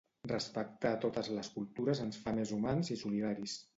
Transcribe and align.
Respectar 0.29 0.93
totes 1.03 1.29
les 1.39 1.51
cultures 1.57 2.03
ens 2.07 2.19
fa 2.25 2.35
més 2.39 2.55
humans 2.59 2.91
i 2.97 2.99
solidaris. 3.03 3.55